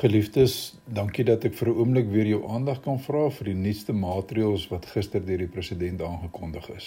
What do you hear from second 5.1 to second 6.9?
deur die president aangekondig is.